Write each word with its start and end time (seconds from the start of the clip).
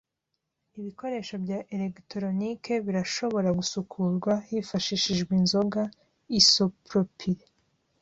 Ibikoresho 0.79 1.35
bya 1.43 1.59
elegitoronike 1.73 2.73
birashobora 2.85 3.49
gusukurwa 3.59 4.33
hifashishijwe 4.47 5.31
inzoga 5.39 5.81
isopropyl. 6.39 7.35